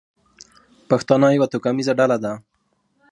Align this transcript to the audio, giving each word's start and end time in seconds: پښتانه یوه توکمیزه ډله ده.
پښتانه 0.89 1.27
یوه 1.35 1.47
توکمیزه 1.53 1.93
ډله 1.99 2.17
ده. 2.23 2.33